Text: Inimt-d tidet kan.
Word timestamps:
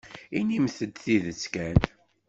Inimt-d 0.39 0.93
tidet 1.03 1.43
kan. 1.53 1.79